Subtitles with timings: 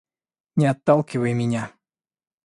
[0.55, 1.71] Не отталкивай меня.